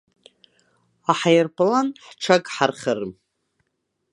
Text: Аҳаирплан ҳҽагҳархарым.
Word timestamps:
Аҳаирплан 1.11 1.87
ҳҽагҳархарым. 2.05 3.13